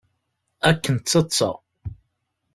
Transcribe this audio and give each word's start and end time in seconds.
Akken 0.69 0.95
d 0.97 1.03
taḍsa! 1.07 1.51